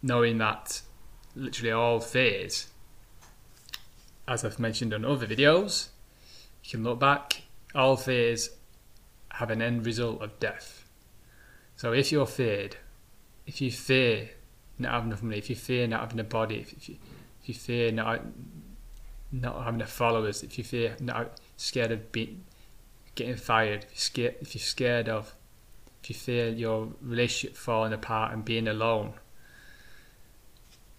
knowing 0.01 0.37
that 0.37 0.81
literally 1.35 1.71
all 1.71 1.99
fears, 1.99 2.67
as 4.27 4.45
I've 4.45 4.59
mentioned 4.59 4.93
on 4.93 5.05
other 5.05 5.27
videos, 5.27 5.89
you 6.63 6.71
can 6.71 6.83
look 6.83 6.99
back, 6.99 7.41
all 7.73 7.97
fears 7.97 8.49
have 9.33 9.49
an 9.49 9.61
end 9.61 9.85
result 9.85 10.21
of 10.21 10.39
death. 10.39 10.85
So 11.75 11.93
if 11.93 12.11
you're 12.11 12.25
feared, 12.25 12.75
if 13.47 13.61
you 13.61 13.71
fear 13.71 14.29
not 14.77 14.91
having 14.91 15.09
enough 15.09 15.23
money, 15.23 15.37
if 15.37 15.49
you 15.49 15.55
fear 15.55 15.87
not 15.87 16.01
having 16.01 16.19
a 16.19 16.23
body, 16.23 16.57
if 16.57 16.89
you, 16.89 16.97
if 17.41 17.49
you 17.49 17.53
fear 17.53 17.91
not 17.91 18.21
not 19.31 19.59
having 19.59 19.75
enough 19.75 19.91
followers, 19.91 20.43
if 20.43 20.57
you 20.57 20.63
fear 20.63 20.95
not 20.99 21.39
scared 21.55 21.91
of 21.91 22.11
being 22.11 22.43
getting 23.15 23.35
fired, 23.35 23.85
if 23.85 23.91
you're 23.91 23.97
scared, 23.97 24.35
if 24.41 24.55
you're 24.55 24.61
scared 24.61 25.09
of, 25.09 25.35
if 26.03 26.09
you 26.09 26.15
fear 26.15 26.49
your 26.49 26.89
relationship 27.01 27.55
falling 27.55 27.93
apart 27.93 28.33
and 28.33 28.43
being 28.43 28.67
alone, 28.67 29.13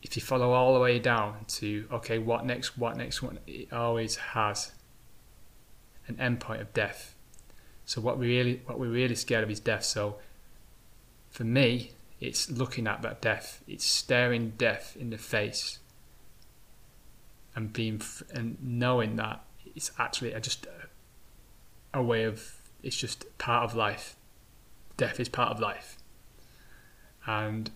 if 0.03 0.17
you 0.17 0.23
follow 0.23 0.53
all 0.53 0.75
the 0.75 0.81
way 0.81 0.99
down 0.99 1.45
to 1.47 1.87
okay, 1.93 2.19
what 2.19 2.45
next, 2.45 2.79
what 2.79 2.97
next, 2.97 3.23
what 3.23 3.37
it 3.47 3.73
always 3.73 4.17
has 4.17 4.73
an 6.07 6.17
endpoint 6.17 6.61
of 6.61 6.73
death. 6.73 7.15
So 7.85 8.01
what 8.01 8.19
we 8.19 8.29
really, 8.29 8.63
what 8.67 8.79
we're 8.79 8.91
really 8.91 9.15
scared 9.15 9.45
of 9.45 9.51
is 9.51 9.61
death. 9.61 9.85
So 9.85 10.17
for 11.29 11.45
me, 11.45 11.93
it's 12.21 12.51
looking 12.51 12.87
at 12.87 13.03
that 13.03 13.21
death. 13.21 13.63
It's 13.67 13.85
staring 13.85 14.51
death 14.59 14.97
in 14.99 15.11
the 15.11 15.19
face, 15.19 15.79
and 17.57 17.73
being 17.73 18.01
and 18.33 18.59
knowing 18.63 19.17
that 19.17 19.45
it's 19.75 19.91
actually 19.99 20.39
just 20.41 20.67
a, 20.67 21.99
a 21.99 22.03
way 22.03 22.25
of. 22.25 22.57
It's 22.83 22.97
just 22.97 23.27
part 23.39 23.65
of 23.65 23.77
life. 23.77 24.17
Death 24.97 25.21
is 25.21 25.29
part 25.29 25.51
of 25.51 25.61
life, 25.61 25.99
and 27.27 27.71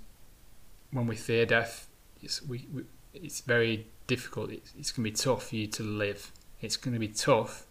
when 0.90 1.06
we 1.06 1.16
fear 1.16 1.46
death, 1.46 1.88
it's 2.24 2.42
we, 2.42 2.66
we 2.72 2.84
it's 3.12 3.40
very 3.40 3.86
difficult. 4.06 4.50
It's, 4.50 4.72
it's 4.78 4.90
going 4.90 5.04
to 5.04 5.10
be 5.10 5.16
tough 5.16 5.48
for 5.48 5.56
you 5.56 5.66
to 5.68 5.82
live. 5.82 6.32
It's 6.60 6.76
going 6.76 6.94
to 6.94 7.00
be 7.00 7.08
tough 7.08 7.66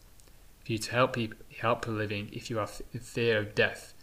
for 0.63 0.71
you 0.71 0.77
to 0.77 0.91
help 0.91 1.13
people 1.13 1.37
help 1.59 1.87
a 1.87 1.91
living 1.91 2.29
if 2.31 2.49
you 2.49 2.57
have 2.57 2.69
fear 2.69 3.39
of 3.39 3.53
death 3.53 3.93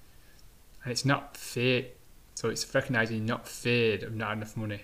and 0.83 0.93
it's 0.93 1.05
not 1.05 1.37
fear. 1.37 1.87
So 2.35 2.49
it's 2.49 2.75
recognizing 2.75 3.19
you're 3.19 3.27
not 3.27 3.47
feared 3.47 4.03
of 4.03 4.15
not 4.15 4.33
enough 4.33 4.57
money. 4.57 4.83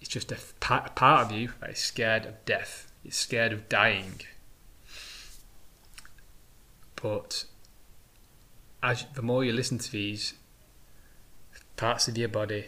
It's 0.00 0.10
just 0.10 0.30
a 0.32 0.38
part, 0.60 0.94
part 0.94 1.26
of 1.26 1.32
you 1.32 1.50
that 1.60 1.70
is 1.70 1.78
scared 1.78 2.26
of 2.26 2.44
death. 2.44 2.92
It's 3.04 3.16
scared 3.16 3.52
of 3.52 3.68
dying. 3.68 4.20
But 7.00 7.44
as 8.82 9.04
the 9.14 9.22
more 9.22 9.44
you 9.44 9.52
listen 9.52 9.78
to 9.78 9.90
these 9.90 10.34
parts 11.76 12.06
of 12.06 12.16
your 12.16 12.28
body, 12.28 12.66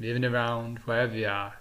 moving 0.00 0.24
around 0.24 0.78
wherever 0.80 1.14
you 1.14 1.28
are, 1.28 1.58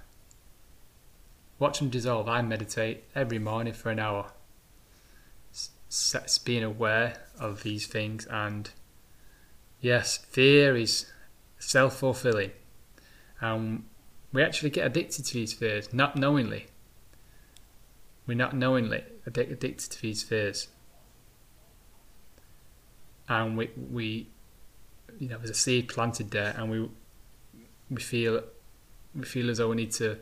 watch 1.59 1.77
them 1.77 1.89
dissolve. 1.89 2.27
I 2.27 2.41
meditate 2.41 3.03
every 3.13 3.37
morning 3.37 3.73
for 3.73 3.91
an 3.91 3.99
hour. 3.99 4.31
It's 5.51 6.37
being 6.39 6.63
aware 6.63 7.17
of 7.39 7.63
these 7.63 7.85
things 7.85 8.25
and 8.27 8.71
Yes, 9.81 10.17
fear 10.17 10.75
is 10.75 11.05
self 11.57 11.97
fulfilling. 11.97 12.51
And 13.39 13.51
um, 13.51 13.85
we 14.33 14.43
actually 14.43 14.69
get 14.71 14.85
addicted 14.85 15.25
to 15.25 15.33
these 15.33 15.53
fears, 15.53 15.93
not 15.93 16.17
knowingly. 16.17 16.67
We're 18.27 18.35
not 18.35 18.55
knowingly 18.55 19.03
addicted 19.25 19.79
to 19.79 20.01
these 20.01 20.21
fears. 20.21 20.67
And 23.29 23.57
we, 23.57 23.69
we 23.89 24.27
you 25.17 25.29
know, 25.29 25.37
there's 25.37 25.51
a 25.51 25.53
seed 25.53 25.87
planted 25.87 26.31
there, 26.31 26.53
and 26.57 26.69
we 26.69 26.89
we 27.89 28.01
feel 28.01 28.43
we 29.15 29.25
feel 29.25 29.49
as 29.49 29.57
though 29.57 29.69
we 29.69 29.75
need 29.75 29.91
to 29.93 30.17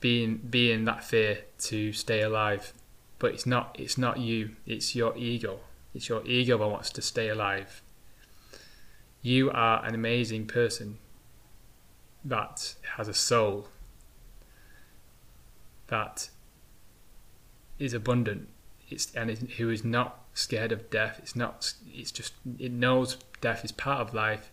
be 0.00 0.24
in 0.24 0.36
be 0.38 0.72
in 0.72 0.84
that 0.84 1.04
fear 1.04 1.44
to 1.58 1.92
stay 1.92 2.22
alive. 2.22 2.72
But 3.18 3.32
it's 3.32 3.46
not 3.46 3.76
it's 3.78 3.96
not 3.96 4.18
you, 4.18 4.56
it's 4.66 4.94
your 4.94 5.16
ego. 5.16 5.60
It's 5.94 6.08
your 6.08 6.26
ego 6.26 6.58
that 6.58 6.66
wants 6.66 6.90
to 6.90 7.02
stay 7.02 7.28
alive 7.28 7.82
you 9.24 9.50
are 9.50 9.82
an 9.86 9.94
amazing 9.94 10.46
person 10.46 10.98
that 12.22 12.74
has 12.96 13.08
a 13.08 13.14
soul 13.14 13.66
that 15.86 16.28
is 17.78 17.94
abundant 17.94 18.46
it's 18.90 19.12
and 19.14 19.30
it, 19.30 19.38
who 19.52 19.70
is 19.70 19.82
not 19.82 20.20
scared 20.34 20.72
of 20.72 20.90
death 20.90 21.18
it's 21.22 21.34
not 21.34 21.72
it's 21.90 22.12
just 22.12 22.34
it 22.58 22.70
knows 22.70 23.16
death 23.40 23.64
is 23.64 23.72
part 23.72 24.00
of 24.00 24.12
life 24.12 24.50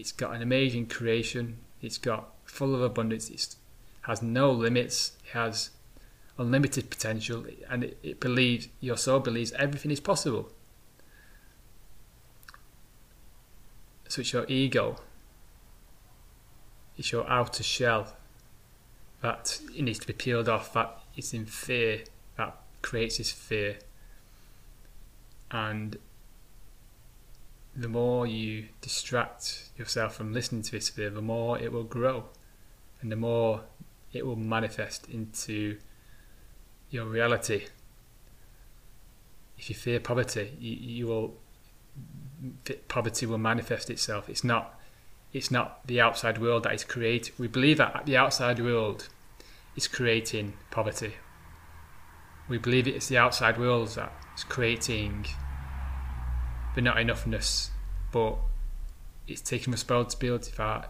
it's 0.00 0.12
got 0.12 0.34
an 0.34 0.40
amazing 0.40 0.86
creation. 0.86 1.58
It's 1.82 1.98
got 1.98 2.30
full 2.44 2.74
of 2.74 2.80
abundance. 2.80 3.28
It 3.28 3.54
has 4.02 4.22
no 4.22 4.50
limits. 4.50 5.12
It 5.24 5.36
has 5.36 5.70
unlimited 6.38 6.88
potential. 6.88 7.44
And 7.68 7.84
it, 7.84 7.98
it 8.02 8.18
believes 8.18 8.68
your 8.80 8.96
soul 8.96 9.20
believes 9.20 9.52
everything 9.52 9.90
is 9.90 10.00
possible. 10.00 10.50
So 14.08 14.22
it's 14.22 14.32
your 14.32 14.44
ego, 14.48 14.96
it's 16.98 17.12
your 17.12 17.30
outer 17.30 17.62
shell 17.62 18.12
that 19.22 19.60
it 19.72 19.82
needs 19.82 20.00
to 20.00 20.06
be 20.08 20.12
peeled 20.12 20.48
off, 20.48 20.72
that 20.72 20.98
is 21.16 21.32
in 21.32 21.46
fear, 21.46 22.00
that 22.36 22.56
creates 22.82 23.18
this 23.18 23.30
fear. 23.30 23.78
And 25.52 25.96
the 27.76 27.88
more 27.88 28.26
you 28.26 28.68
distract 28.80 29.70
yourself 29.76 30.14
from 30.14 30.32
listening 30.32 30.62
to 30.62 30.72
this 30.72 30.88
fear, 30.88 31.10
the 31.10 31.22
more 31.22 31.58
it 31.58 31.72
will 31.72 31.84
grow 31.84 32.24
and 33.00 33.10
the 33.10 33.16
more 33.16 33.62
it 34.12 34.26
will 34.26 34.36
manifest 34.36 35.08
into 35.08 35.78
your 36.90 37.06
reality. 37.06 37.66
If 39.56 39.68
you 39.68 39.76
fear 39.76 40.00
poverty, 40.00 40.56
you, 40.58 40.76
you 40.76 41.06
will 41.06 41.34
poverty 42.88 43.26
will 43.26 43.38
manifest 43.38 43.90
itself. 43.90 44.28
It's 44.28 44.44
not 44.44 44.78
it's 45.32 45.50
not 45.50 45.86
the 45.86 46.00
outside 46.00 46.38
world 46.38 46.64
that 46.64 46.74
is 46.74 46.82
creating. 46.82 47.34
We 47.38 47.46
believe 47.46 47.78
that 47.78 48.02
the 48.04 48.16
outside 48.16 48.58
world 48.58 49.08
is 49.76 49.86
creating 49.86 50.54
poverty. 50.70 51.14
We 52.48 52.58
believe 52.58 52.88
it's 52.88 53.06
the 53.06 53.18
outside 53.18 53.58
world 53.58 53.90
that 53.90 54.12
is 54.36 54.42
creating 54.42 55.26
the 56.74 56.80
not 56.80 56.96
enoughness, 56.96 57.70
but 58.12 58.36
it's 59.26 59.40
taking 59.40 59.72
responsibility 59.72 60.50
for 60.52 60.84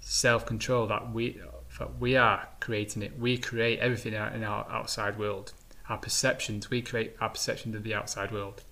self 0.00 0.46
control 0.46 0.86
that 0.86 1.12
we 1.12 1.40
that 1.78 1.98
we 1.98 2.16
are 2.16 2.48
creating 2.60 3.02
it. 3.02 3.18
We 3.18 3.36
create 3.38 3.80
everything 3.80 4.14
in 4.14 4.44
our 4.44 4.70
outside 4.70 5.18
world. 5.18 5.52
Our 5.88 5.98
perceptions, 5.98 6.70
we 6.70 6.80
create 6.82 7.14
our 7.20 7.28
perceptions 7.28 7.74
of 7.74 7.82
the 7.82 7.94
outside 7.94 8.32
world. 8.32 8.62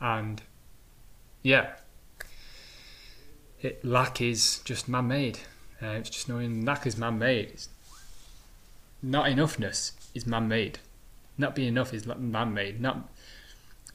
And 0.00 0.40
yeah, 1.42 1.72
it, 3.60 3.84
lack 3.84 4.20
is 4.20 4.60
just 4.64 4.88
man 4.88 5.08
made. 5.08 5.40
Uh, 5.82 5.86
it's 5.88 6.10
just 6.10 6.28
knowing 6.28 6.64
lack 6.64 6.86
is 6.86 6.96
man 6.96 7.18
made. 7.18 7.62
Not 9.02 9.26
enoughness 9.26 9.92
is 10.14 10.26
man 10.26 10.48
made. 10.48 10.78
Not 11.36 11.54
being 11.54 11.68
enough 11.68 11.92
is 11.92 12.06
man 12.06 12.54
made. 12.54 12.80
Not. 12.80 13.08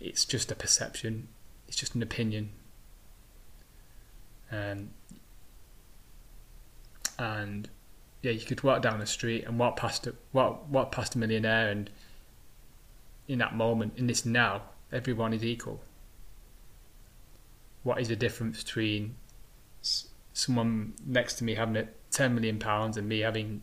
It's 0.04 0.26
just 0.26 0.52
a 0.52 0.56
perception. 0.56 1.30
It's 1.68 1.78
just 1.78 1.96
an 1.96 2.04
opinion. 2.04 2.52
Um, 4.52 4.90
and 7.18 7.70
yeah, 8.22 8.32
you 8.32 8.46
could 8.46 8.62
walk 8.64 8.82
down 8.82 9.00
the 9.00 9.06
street 9.06 9.46
and 9.46 9.58
walk 9.58 9.78
past 9.78 10.06
a 10.06 10.14
walk, 10.34 10.66
walk 10.70 10.92
past 10.92 11.16
a 11.16 11.18
millionaire, 11.18 11.70
and 11.70 11.90
in 13.30 13.40
that 13.40 13.56
moment, 13.56 13.94
in 13.96 14.08
this 14.08 14.26
now, 14.26 14.64
everyone 14.92 15.34
is 15.34 15.44
equal. 15.44 15.82
What 17.84 18.02
is 18.02 18.10
the 18.10 18.16
difference 18.18 18.62
between 18.62 19.16
someone 20.34 20.94
next 21.06 21.36
to 21.36 21.46
me 21.46 21.56
having 21.56 21.88
10 22.12 22.36
million 22.36 22.60
pounds 22.60 22.98
and 22.98 23.08
me 23.08 23.20
having 23.20 23.62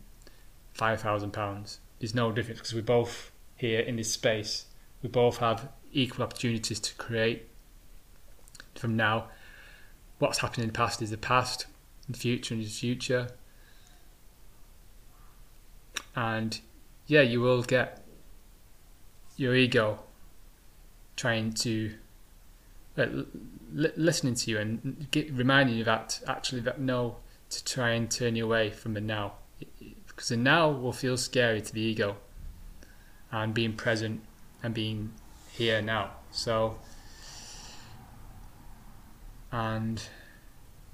5,000 0.73 1.33
pounds? 1.33 1.81
There's 1.99 2.15
no 2.15 2.33
difference 2.33 2.61
because 2.61 2.75
we're 2.75 2.83
both 2.83 3.31
here 3.57 3.81
in 3.81 3.97
this 3.97 4.11
space. 4.11 4.67
We 5.03 5.11
both 5.11 5.39
have 5.39 5.69
equal 5.93 6.25
opportunities 6.25 6.81
to 6.81 6.95
create 6.95 7.49
from 8.75 8.97
now. 8.97 9.29
What's 10.19 10.39
happened 10.39 10.65
in 10.65 10.69
the 10.69 10.75
past 10.75 11.03
is 11.03 11.11
the 11.11 11.17
past, 11.17 11.67
the 12.09 12.19
future 12.19 12.55
is 12.55 12.67
the 12.67 12.73
future. 12.73 13.29
And 16.15 16.61
yeah, 17.07 17.23
you 17.23 17.41
will 17.41 17.63
get 17.63 18.05
your 19.37 19.55
ego 19.55 20.01
trying 21.17 21.53
to 21.53 21.93
uh, 22.99 23.07
listening 23.73 24.35
to 24.35 24.51
you 24.51 24.59
and 24.59 25.07
get, 25.11 25.33
reminding 25.33 25.77
you 25.77 25.85
that 25.85 26.21
actually 26.27 26.61
that 26.61 26.81
no 26.81 27.17
to 27.49 27.65
try 27.65 27.91
and 27.91 28.11
turn 28.11 28.37
you 28.37 28.45
away 28.45 28.71
from 28.71 28.95
the 28.95 29.01
now 29.01 29.35
because 30.07 30.29
the 30.29 30.37
now 30.37 30.69
will 30.71 30.93
feel 30.93 31.17
scary 31.17 31.61
to 31.63 31.73
the 31.73 31.81
ego 31.81 32.17
and 33.33 33.55
being 33.55 33.73
present 33.73 34.21
and 34.63 34.75
being 34.75 35.13
here 35.61 35.83
now. 35.83 36.11
So 36.31 36.79
and 39.53 40.03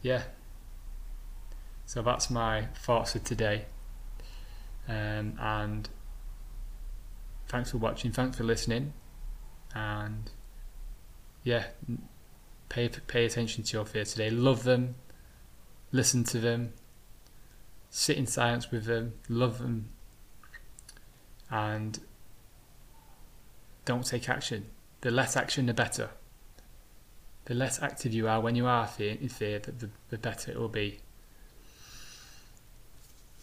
yeah. 0.03 0.25
So 1.85 2.03
that's 2.03 2.31
my 2.31 2.67
thoughts 2.75 3.13
for 3.13 3.21
today. 3.21 3.67
Um, 4.89 5.39
and 5.39 5.89
thanks 7.49 7.71
for 7.71 7.79
watching 7.79 8.11
thanks 8.11 8.37
for 8.37 8.43
listening. 8.43 8.93
And 9.73 10.31
yeah 11.45 11.67
pay 12.69 12.89
pay 12.89 13.25
attention 13.25 13.63
to 13.63 13.77
your 13.77 13.85
fear 13.85 14.05
today. 14.05 14.31
Love 14.31 14.65
them. 14.65 14.97
Listen 15.93 16.25
to 16.25 16.41
them. 16.41 16.73
Sit 17.89 18.17
in 18.17 18.27
silence 18.27 18.73
with 18.73 18.87
them. 18.87 19.15
Love 19.29 19.59
them. 19.59 19.91
And 21.49 22.01
don't 23.87 24.05
take 24.05 24.29
action. 24.29 24.67
The 25.01 25.11
less 25.11 25.37
action 25.37 25.65
the 25.65 25.75
better. 25.75 26.11
The 27.47 27.55
less 27.55 27.81
active 27.81 28.13
you 28.13 28.29
are 28.29 28.41
when 28.41 28.57
you 28.57 28.67
are 28.67 28.87
in 28.99 29.29
fear 29.31 29.59
the, 29.59 29.89
the 30.11 30.19
better 30.19 30.51
it 30.51 30.59
will 30.59 30.69
be. 30.69 30.99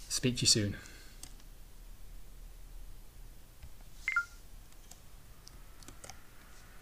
Speak 0.09 0.35
to 0.37 0.41
you 0.41 0.47
soon 0.47 0.75